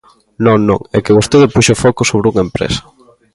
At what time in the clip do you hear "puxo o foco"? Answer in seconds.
1.53-2.01